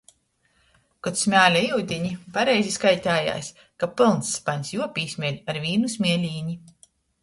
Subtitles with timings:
[1.07, 3.53] Kod smēle iudini, pareizi skaitejās,
[3.83, 6.63] ka pylns spaņs juopīsmeļ ar vīnu smielīni.